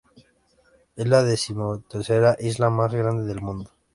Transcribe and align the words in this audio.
Es 0.95 1.07
la 1.07 1.21
decimotercera 1.23 2.35
isla 2.39 2.71
más 2.71 2.91
grande 2.91 3.23
del 3.25 3.39
mundo. 3.39 3.69